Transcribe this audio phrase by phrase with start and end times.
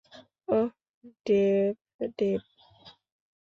[0.49, 0.69] Oh
[1.25, 1.75] Dave,
[2.17, 2.41] Dave.